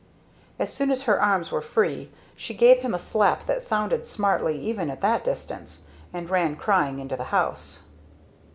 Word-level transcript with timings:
As 0.57 0.73
soon 0.73 0.89
as 0.89 1.03
her 1.03 1.21
arms 1.21 1.51
were 1.51 1.61
free 1.61 2.09
she 2.35 2.55
gave 2.55 2.79
him 2.79 2.95
a 2.95 2.97
slap 2.97 3.45
that 3.45 3.61
sounded 3.61 4.07
smartly 4.07 4.57
even 4.59 4.89
at 4.89 5.01
that 5.01 5.23
distance; 5.23 5.85
and 6.11 6.27
ran 6.27 6.55
crying 6.55 6.97
into 6.97 7.15
the 7.15 7.25
house. 7.25 7.83